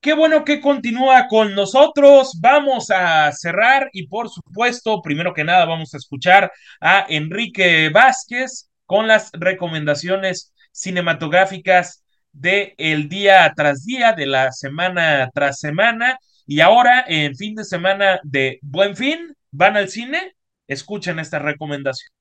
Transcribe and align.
Qué 0.00 0.12
bueno 0.12 0.44
que 0.44 0.60
continúa 0.60 1.26
con 1.28 1.54
nosotros. 1.56 2.38
Vamos 2.40 2.90
a 2.90 3.32
cerrar 3.32 3.90
y 3.92 4.06
por 4.06 4.28
supuesto, 4.30 5.02
primero 5.02 5.34
que 5.34 5.42
nada, 5.42 5.64
vamos 5.64 5.92
a 5.92 5.96
escuchar 5.96 6.52
a 6.80 7.04
Enrique 7.08 7.90
Vázquez 7.90 8.70
con 8.86 9.08
las 9.08 9.30
recomendaciones 9.32 10.52
cinematográficas 10.70 12.04
de 12.32 12.74
día 13.08 13.52
tras 13.56 13.84
día, 13.84 14.12
de 14.12 14.26
la 14.26 14.52
semana 14.52 15.30
tras 15.34 15.58
semana. 15.58 16.18
Y 16.46 16.60
ahora, 16.60 17.04
en 17.08 17.34
fin 17.34 17.56
de 17.56 17.64
semana 17.64 18.20
de 18.22 18.60
Buen 18.62 18.96
Fin, 18.96 19.34
van 19.50 19.76
al 19.76 19.88
cine, 19.88 20.36
escuchen 20.68 21.18
estas 21.18 21.42
recomendaciones. 21.42 22.17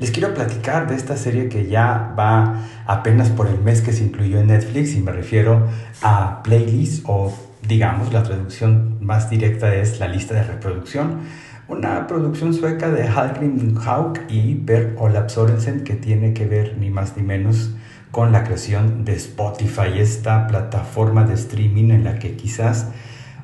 Les 0.00 0.12
quiero 0.12 0.32
platicar 0.32 0.88
de 0.88 0.94
esta 0.94 1.16
serie 1.16 1.48
que 1.48 1.66
ya 1.66 2.14
va 2.16 2.62
apenas 2.86 3.30
por 3.30 3.48
el 3.48 3.58
mes 3.58 3.82
que 3.82 3.92
se 3.92 4.04
incluyó 4.04 4.38
en 4.38 4.46
Netflix 4.46 4.94
y 4.94 5.00
me 5.00 5.10
refiero 5.10 5.66
a 6.02 6.40
Playlist 6.44 7.04
o 7.08 7.36
digamos 7.66 8.12
la 8.12 8.22
traducción 8.22 8.98
más 9.00 9.28
directa 9.28 9.74
es 9.74 9.98
la 9.98 10.06
lista 10.06 10.34
de 10.34 10.44
reproducción. 10.44 11.22
Una 11.66 12.06
producción 12.06 12.54
sueca 12.54 12.90
de 12.90 13.08
Hallgrim 13.08 13.76
Haug 13.76 14.20
y 14.28 14.54
Per 14.54 14.94
Olaf 14.98 15.32
Sorensen 15.32 15.82
que 15.82 15.94
tiene 15.94 16.32
que 16.32 16.46
ver 16.46 16.78
ni 16.78 16.90
más 16.90 17.16
ni 17.16 17.24
menos 17.24 17.72
con 18.12 18.30
la 18.30 18.44
creación 18.44 19.04
de 19.04 19.16
Spotify, 19.16 19.98
esta 19.98 20.46
plataforma 20.46 21.24
de 21.24 21.34
streaming 21.34 21.90
en 21.90 22.04
la 22.04 22.20
que 22.20 22.36
quizás 22.36 22.86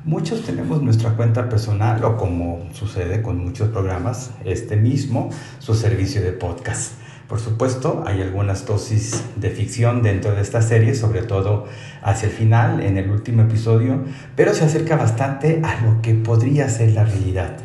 Muchos 0.05 0.43
tenemos 0.43 0.83
nuestra 0.83 1.15
cuenta 1.15 1.49
personal 1.49 2.03
o 2.05 2.15
como 2.15 2.69
sucede 2.73 3.23
con 3.23 3.43
muchos 3.43 3.69
programas, 3.69 4.29
este 4.45 4.75
mismo, 4.75 5.31
su 5.57 5.73
servicio 5.73 6.21
de 6.21 6.31
podcast. 6.31 6.91
Por 7.27 7.39
supuesto, 7.39 8.03
hay 8.05 8.21
algunas 8.21 8.67
dosis 8.67 9.23
de 9.35 9.49
ficción 9.49 10.03
dentro 10.03 10.35
de 10.35 10.43
esta 10.43 10.61
serie, 10.61 10.93
sobre 10.93 11.23
todo 11.23 11.65
hacia 12.03 12.27
el 12.27 12.35
final, 12.35 12.81
en 12.81 12.99
el 12.99 13.09
último 13.09 13.41
episodio, 13.41 14.03
pero 14.35 14.53
se 14.53 14.65
acerca 14.65 14.95
bastante 14.95 15.63
a 15.63 15.83
lo 15.83 16.03
que 16.03 16.13
podría 16.13 16.69
ser 16.69 16.91
la 16.91 17.05
realidad. 17.05 17.57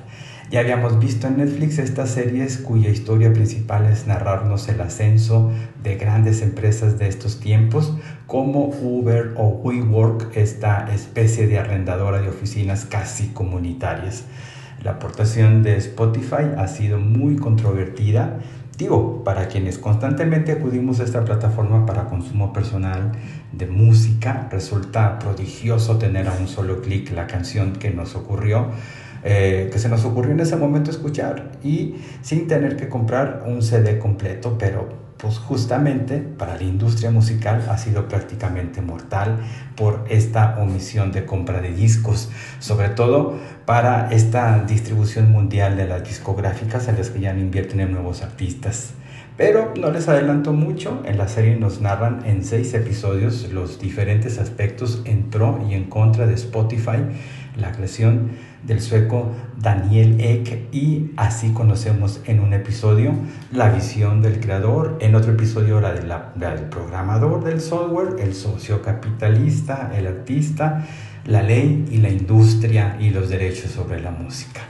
Ya 0.51 0.59
habíamos 0.59 0.99
visto 0.99 1.29
en 1.29 1.37
Netflix 1.37 1.79
estas 1.79 2.11
series 2.11 2.59
cuya 2.59 2.91
historia 2.91 3.33
principal 3.33 3.87
es 3.87 4.09
narrarnos 4.09 4.69
el 4.69 4.81
ascenso 4.81 5.53
de 5.81 5.95
grandes 5.95 6.43
empresas 6.43 6.99
de 6.99 7.07
estos 7.07 7.39
tiempos 7.39 7.95
como 8.27 8.65
Uber 8.65 9.35
o 9.37 9.47
WeWork, 9.63 10.37
esta 10.37 10.93
especie 10.93 11.47
de 11.47 11.61
arrendadora 11.61 12.21
de 12.21 12.29
oficinas 12.29 12.85
casi 12.85 13.29
comunitarias. 13.29 14.25
La 14.83 14.93
aportación 14.93 15.63
de 15.63 15.77
Spotify 15.77 16.51
ha 16.59 16.67
sido 16.67 16.99
muy 16.99 17.37
controvertida. 17.37 18.41
Digo, 18.77 19.23
para 19.23 19.47
quienes 19.47 19.79
constantemente 19.79 20.51
acudimos 20.51 20.99
a 20.99 21.05
esta 21.05 21.25
plataforma 21.25 21.87
para 21.87 22.07
consumo 22.07 22.53
personal 22.53 23.13
de 23.53 23.69
música, 23.69 24.49
resulta 24.51 25.21
prodigioso 25.21 25.97
tener 25.99 26.27
a 26.27 26.33
un 26.33 26.49
solo 26.49 26.83
clic 26.83 27.13
la 27.13 27.29
canción 27.29 27.75
que 27.75 27.91
nos 27.91 28.17
ocurrió 28.17 28.67
eh, 29.23 29.69
que 29.73 29.79
se 29.79 29.89
nos 29.89 30.05
ocurrió 30.05 30.33
en 30.33 30.41
ese 30.41 30.57
momento 30.57 30.91
escuchar 30.91 31.53
y 31.63 31.97
sin 32.23 32.47
tener 32.47 32.77
que 32.77 32.89
comprar 32.89 33.45
un 33.47 33.63
CD 33.63 33.99
completo, 33.99 34.57
pero 34.59 35.11
pues 35.21 35.39
justamente 35.39 36.19
para 36.19 36.57
la 36.57 36.63
industria 36.63 37.11
musical 37.11 37.67
ha 37.69 37.77
sido 37.77 38.09
prácticamente 38.09 38.81
mortal 38.81 39.39
por 39.77 40.05
esta 40.09 40.57
omisión 40.59 41.13
de 41.13 41.27
compra 41.27 41.61
de 41.61 41.73
discos, 41.73 42.31
sobre 42.59 42.89
todo 42.89 43.39
para 43.67 44.11
esta 44.13 44.65
distribución 44.65 45.31
mundial 45.31 45.77
de 45.77 45.87
las 45.87 46.05
discográficas 46.05 46.89
a 46.89 46.93
las 46.93 47.11
que 47.11 47.21
ya 47.21 47.35
no 47.35 47.41
invierten 47.41 47.81
en 47.81 47.93
nuevos 47.93 48.23
artistas. 48.23 48.95
Pero 49.37 49.73
no 49.75 49.91
les 49.91 50.07
adelanto 50.09 50.53
mucho, 50.53 51.03
en 51.07 51.17
la 51.17 51.27
serie 51.27 51.57
nos 51.57 51.81
narran 51.81 52.27
en 52.27 52.45
seis 52.45 52.75
episodios 52.75 53.51
los 53.53 53.81
diferentes 53.81 54.39
aspectos 54.39 55.01
en 55.07 55.31
pro 55.31 55.65
y 55.67 55.75
en 55.75 55.85
contra 55.85 56.27
de 56.27 56.35
Spotify, 56.35 56.99
la 57.61 57.73
creación 57.73 58.31
del 58.65 58.81
sueco 58.81 59.33
Daniel 59.61 60.21
Ek 60.21 60.69
y 60.73 61.13
así 61.17 61.53
conocemos 61.53 62.21
en 62.27 62.41
un 62.41 62.53
episodio 62.53 63.13
la 63.53 63.71
visión 63.71 64.23
del 64.23 64.41
creador, 64.41 64.99
en 65.01 65.15
otro 65.15 65.33
episodio 65.33 65.81
la, 65.81 65.95
la 65.95 66.33
del 66.35 66.65
programador 66.67 67.45
del 67.45 67.61
software, 67.61 68.17
el 68.21 68.35
socio 68.35 68.83
capitalista, 68.83 69.93
el 69.97 70.07
artista, 70.07 70.87
la 71.27 71.43
ley 71.43 71.87
y 71.91 71.99
la 71.99 72.11
industria 72.11 72.97
y 73.01 73.11
los 73.11 73.29
derechos 73.29 73.71
sobre 73.71 74.01
la 74.01 74.11
música. 74.11 74.61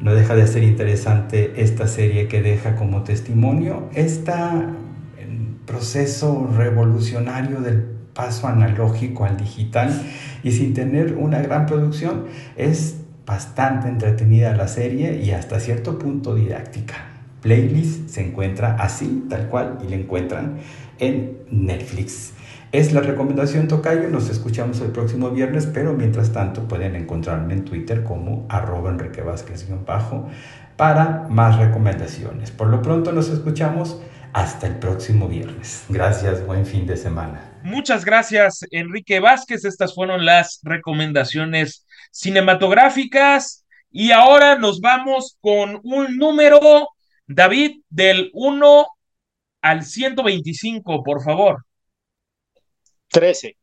No 0.00 0.14
deja 0.14 0.36
de 0.36 0.46
ser 0.46 0.62
interesante 0.62 1.60
esta 1.60 1.88
serie 1.88 2.28
que 2.28 2.40
deja 2.40 2.76
como 2.76 3.02
testimonio 3.02 3.88
este 3.94 4.32
proceso 5.68 6.48
revolucionario 6.56 7.60
del 7.60 7.97
paso 8.18 8.48
analógico 8.48 9.24
al 9.24 9.36
digital 9.36 9.92
y 10.42 10.50
sin 10.50 10.74
tener 10.74 11.14
una 11.14 11.40
gran 11.40 11.66
producción 11.66 12.24
es 12.56 12.96
bastante 13.24 13.86
entretenida 13.86 14.56
la 14.56 14.66
serie 14.66 15.22
y 15.22 15.30
hasta 15.30 15.60
cierto 15.60 16.00
punto 16.00 16.34
didáctica. 16.34 16.96
Playlist 17.42 18.08
se 18.08 18.26
encuentra 18.26 18.74
así, 18.74 19.24
tal 19.30 19.46
cual, 19.46 19.78
y 19.86 19.90
la 19.90 19.94
encuentran 19.94 20.56
en 20.98 21.38
Netflix. 21.48 22.32
Es 22.72 22.92
la 22.92 23.02
recomendación 23.02 23.68
Tocayo, 23.68 24.08
nos 24.08 24.28
escuchamos 24.30 24.80
el 24.80 24.90
próximo 24.90 25.30
viernes, 25.30 25.66
pero 25.66 25.92
mientras 25.92 26.32
tanto 26.32 26.66
pueden 26.66 26.96
encontrarme 26.96 27.54
en 27.54 27.64
Twitter 27.64 28.02
como 28.02 28.46
arroba 28.48 28.90
Enrique 28.90 29.22
Vázquez-bajo 29.22 30.26
para 30.76 31.28
más 31.30 31.56
recomendaciones. 31.56 32.50
Por 32.50 32.66
lo 32.66 32.82
pronto 32.82 33.12
nos 33.12 33.28
escuchamos 33.30 34.00
hasta 34.32 34.66
el 34.66 34.74
próximo 34.74 35.28
viernes. 35.28 35.84
Gracias, 35.88 36.44
buen 36.44 36.66
fin 36.66 36.84
de 36.84 36.96
semana. 36.96 37.47
Muchas 37.68 38.02
gracias, 38.02 38.64
Enrique 38.70 39.20
Vázquez. 39.20 39.66
Estas 39.66 39.94
fueron 39.94 40.24
las 40.24 40.60
recomendaciones 40.62 41.86
cinematográficas. 42.10 43.66
Y 43.90 44.10
ahora 44.10 44.56
nos 44.56 44.80
vamos 44.80 45.36
con 45.42 45.78
un 45.84 46.16
número, 46.16 46.88
David, 47.26 47.82
del 47.90 48.30
1 48.32 48.86
al 49.60 49.84
125, 49.84 51.02
por 51.04 51.22
favor. 51.22 51.66
13. 53.08 53.54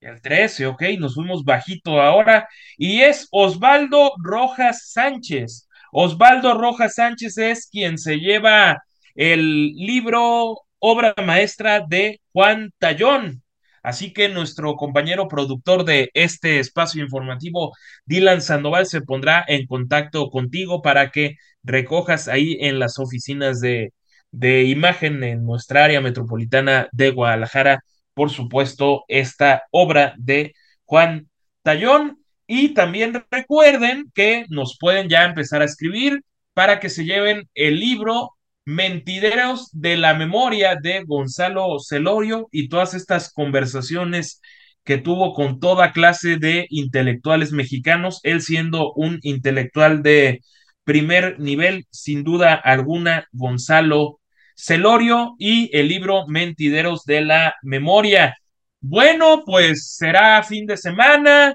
El 0.00 0.20
13, 0.20 0.66
ok, 0.66 0.82
nos 0.98 1.14
fuimos 1.14 1.42
bajito 1.42 2.02
ahora. 2.02 2.46
Y 2.76 3.00
es 3.00 3.28
Osvaldo 3.30 4.12
Rojas 4.22 4.90
Sánchez. 4.90 5.70
Osvaldo 5.90 6.52
Rojas 6.52 6.96
Sánchez 6.96 7.38
es 7.38 7.66
quien 7.66 7.96
se 7.96 8.16
lleva 8.16 8.82
el 9.14 9.72
libro 9.72 10.65
obra 10.78 11.14
maestra 11.24 11.80
de 11.86 12.20
Juan 12.32 12.72
Tallón. 12.78 13.42
Así 13.82 14.12
que 14.12 14.28
nuestro 14.28 14.74
compañero 14.76 15.28
productor 15.28 15.84
de 15.84 16.10
este 16.14 16.58
espacio 16.58 17.02
informativo, 17.04 17.72
Dylan 18.04 18.42
Sandoval, 18.42 18.86
se 18.86 19.00
pondrá 19.00 19.44
en 19.46 19.66
contacto 19.66 20.28
contigo 20.30 20.82
para 20.82 21.10
que 21.10 21.36
recojas 21.62 22.26
ahí 22.28 22.58
en 22.60 22.80
las 22.80 22.98
oficinas 22.98 23.60
de, 23.60 23.92
de 24.32 24.64
imagen 24.64 25.22
en 25.22 25.44
nuestra 25.44 25.84
área 25.84 26.00
metropolitana 26.00 26.88
de 26.92 27.10
Guadalajara, 27.10 27.80
por 28.14 28.30
supuesto, 28.30 29.04
esta 29.08 29.62
obra 29.70 30.14
de 30.18 30.54
Juan 30.84 31.28
Tallón. 31.62 32.18
Y 32.48 32.74
también 32.74 33.24
recuerden 33.30 34.10
que 34.14 34.46
nos 34.48 34.78
pueden 34.80 35.08
ya 35.08 35.24
empezar 35.24 35.62
a 35.62 35.64
escribir 35.64 36.22
para 36.54 36.80
que 36.80 36.88
se 36.88 37.04
lleven 37.04 37.48
el 37.54 37.78
libro 37.80 38.35
Mentideros 38.66 39.70
de 39.72 39.96
la 39.96 40.14
memoria 40.14 40.74
de 40.74 41.04
Gonzalo 41.04 41.78
Celorio 41.78 42.48
y 42.50 42.68
todas 42.68 42.94
estas 42.94 43.32
conversaciones 43.32 44.40
que 44.82 44.98
tuvo 44.98 45.34
con 45.34 45.60
toda 45.60 45.92
clase 45.92 46.36
de 46.36 46.66
intelectuales 46.70 47.52
mexicanos, 47.52 48.18
él 48.24 48.42
siendo 48.42 48.92
un 48.94 49.20
intelectual 49.22 50.02
de 50.02 50.40
primer 50.82 51.38
nivel, 51.38 51.86
sin 51.90 52.24
duda 52.24 52.54
alguna, 52.54 53.28
Gonzalo 53.30 54.18
Celorio 54.56 55.36
y 55.38 55.70
el 55.76 55.86
libro 55.86 56.26
Mentideros 56.26 57.04
de 57.04 57.20
la 57.20 57.54
Memoria. 57.62 58.36
Bueno, 58.80 59.44
pues 59.46 59.94
será 59.94 60.42
fin 60.42 60.66
de 60.66 60.76
semana, 60.76 61.54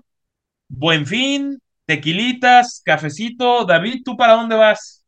buen 0.69 1.05
fin, 1.05 1.61
tequilitas, 1.85 2.81
cafecito. 2.85 3.65
David, 3.65 4.01
¿tú 4.05 4.15
para 4.15 4.33
dónde 4.33 4.55
vas? 4.55 5.00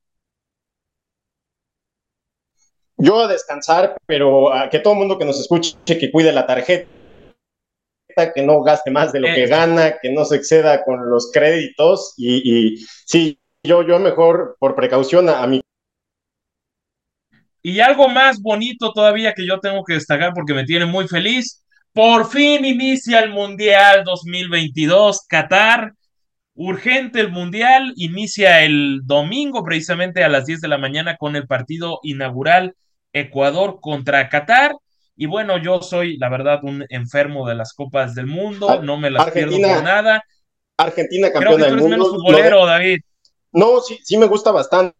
Yo 3.03 3.19
a 3.19 3.27
descansar, 3.27 3.97
pero 4.05 4.53
a 4.53 4.69
que 4.69 4.79
todo 4.79 4.93
el 4.93 4.99
mundo 4.99 5.17
que 5.17 5.25
nos 5.25 5.39
escuche, 5.39 5.75
que 5.85 6.09
cuide 6.09 6.31
la 6.31 6.47
tarjeta, 6.47 6.87
que 8.33 8.41
no 8.41 8.61
gaste 8.61 8.91
más 8.91 9.11
de 9.11 9.19
lo 9.19 9.27
que 9.27 9.45
gana, 9.47 9.97
que 10.01 10.11
no 10.11 10.23
se 10.23 10.37
exceda 10.37 10.83
con 10.83 11.09
los 11.09 11.31
créditos 11.31 12.13
y, 12.17 12.77
sí, 13.05 13.39
yo, 13.63 13.83
yo 13.83 13.99
mejor 13.99 14.55
por 14.59 14.75
precaución 14.75 15.29
a, 15.29 15.43
a 15.43 15.47
mi 15.47 15.61
y 17.65 17.79
algo 17.79 18.09
más 18.09 18.41
bonito 18.41 18.91
todavía 18.91 19.33
que 19.33 19.47
yo 19.47 19.59
tengo 19.59 19.85
que 19.85 19.93
destacar 19.93 20.33
porque 20.33 20.53
me 20.53 20.65
tiene 20.65 20.85
muy 20.85 21.07
feliz. 21.07 21.63
Por 21.93 22.29
fin 22.29 22.65
inicia 22.65 23.21
el 23.21 23.29
Mundial 23.29 24.03
2022 24.03 25.25
Qatar. 25.29 25.93
Urgente 26.55 27.21
el 27.21 27.31
Mundial. 27.31 27.93
Inicia 27.95 28.63
el 28.63 28.99
domingo 29.05 29.63
precisamente 29.63 30.25
a 30.25 30.29
las 30.29 30.45
10 30.45 30.59
de 30.59 30.67
la 30.67 30.77
mañana 30.77 31.15
con 31.15 31.37
el 31.37 31.47
partido 31.47 31.99
inaugural 32.03 32.75
Ecuador 33.13 33.79
contra 33.81 34.27
Qatar. 34.29 34.73
Y 35.15 35.27
bueno, 35.27 35.57
yo 35.57 35.81
soy, 35.81 36.17
la 36.17 36.29
verdad, 36.29 36.59
un 36.63 36.85
enfermo 36.89 37.47
de 37.47 37.55
las 37.55 37.73
Copas 37.73 38.15
del 38.15 38.25
Mundo, 38.27 38.69
Ar- 38.69 38.83
no 38.83 38.97
me 38.97 39.11
las 39.11 39.25
pierdo 39.25 39.51
por 39.51 39.59
Argentina, 39.61 39.81
nada. 39.83 40.23
Argentina 40.77 41.31
Creo 41.31 41.55
que 41.55 41.63
campeona 41.63 41.63
tú 41.63 41.63
del 41.63 41.73
eres 41.75 41.87
mundo. 41.99 42.05
Futbolero, 42.17 42.65
David. 42.65 42.99
no, 43.51 43.79
sí, 43.81 43.99
sí 44.03 44.17
me 44.17 44.25
gusta 44.25 44.51
bastante, 44.51 44.95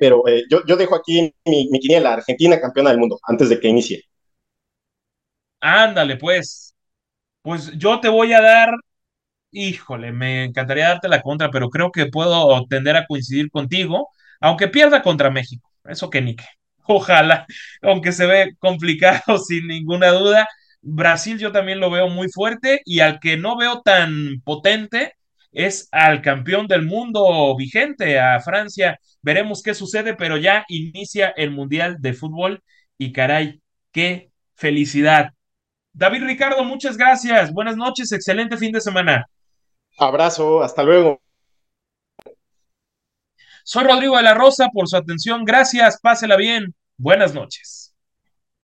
pero 0.00 0.26
eh, 0.28 0.44
yo, 0.50 0.60
yo 0.66 0.76
dejo 0.76 0.94
aquí 0.96 1.32
mi, 1.44 1.68
mi 1.70 1.80
quiniela, 1.80 2.14
Argentina 2.14 2.60
campeona 2.60 2.90
del 2.90 2.98
mundo, 2.98 3.18
antes 3.24 3.48
de 3.50 3.60
que 3.60 3.68
inicie. 3.68 4.04
Ándale, 5.60 6.16
pues. 6.16 6.74
Pues 7.42 7.72
yo 7.78 8.00
te 8.00 8.08
voy 8.08 8.32
a 8.34 8.40
dar 8.42 8.70
Híjole, 9.52 10.12
me 10.12 10.44
encantaría 10.44 10.88
darte 10.88 11.08
la 11.08 11.22
contra, 11.22 11.50
pero 11.50 11.70
creo 11.70 11.92
que 11.92 12.06
puedo 12.06 12.66
tender 12.68 12.96
a 12.96 13.06
coincidir 13.06 13.50
contigo, 13.50 14.10
aunque 14.40 14.68
pierda 14.68 15.02
contra 15.02 15.30
México. 15.30 15.70
Eso 15.84 16.10
que 16.10 16.22
ni. 16.22 16.36
Ojalá, 16.88 17.46
aunque 17.82 18.12
se 18.12 18.26
ve 18.26 18.54
complicado 18.58 19.38
sin 19.46 19.66
ninguna 19.68 20.08
duda. 20.10 20.48
Brasil 20.80 21.38
yo 21.38 21.52
también 21.52 21.80
lo 21.80 21.90
veo 21.90 22.08
muy 22.08 22.28
fuerte 22.30 22.80
y 22.84 23.00
al 23.00 23.20
que 23.20 23.36
no 23.36 23.56
veo 23.58 23.82
tan 23.82 24.40
potente 24.44 25.14
es 25.52 25.88
al 25.92 26.22
campeón 26.22 26.66
del 26.66 26.82
mundo 26.82 27.54
vigente, 27.56 28.18
a 28.18 28.40
Francia. 28.40 28.98
Veremos 29.22 29.62
qué 29.62 29.74
sucede, 29.74 30.14
pero 30.14 30.36
ya 30.38 30.64
inicia 30.68 31.28
el 31.36 31.50
Mundial 31.50 31.96
de 32.00 32.14
Fútbol 32.14 32.62
y 32.96 33.12
caray, 33.12 33.60
qué 33.92 34.30
felicidad. 34.54 35.32
David 35.92 36.24
Ricardo, 36.24 36.64
muchas 36.64 36.96
gracias. 36.96 37.52
Buenas 37.52 37.76
noches, 37.76 38.12
excelente 38.12 38.56
fin 38.56 38.72
de 38.72 38.80
semana. 38.80 39.26
Abrazo, 39.98 40.62
hasta 40.62 40.82
luego. 40.82 41.20
Soy 43.64 43.84
Rodrigo 43.84 44.16
de 44.16 44.22
la 44.22 44.32
Rosa 44.32 44.68
por 44.72 44.88
su 44.88 44.96
atención. 44.96 45.44
Gracias. 45.44 46.00
Pásela 46.00 46.36
bien. 46.36 46.74
Buenas 46.98 47.32
noches. 47.34 47.87